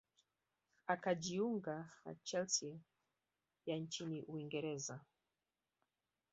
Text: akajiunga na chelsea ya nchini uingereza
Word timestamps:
akajiunga 0.87 1.89
na 2.05 2.15
chelsea 2.15 2.79
ya 3.65 3.75
nchini 3.77 4.23
uingereza 4.23 4.99